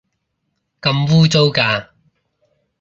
[0.81, 1.89] 咁污糟嘅